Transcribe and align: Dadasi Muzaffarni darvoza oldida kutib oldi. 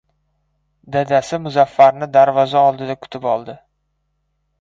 Dadasi 0.95 1.37
Muzaffarni 1.43 2.07
darvoza 2.15 2.63
oldida 2.71 2.95
kutib 3.05 3.29
oldi. 3.33 3.57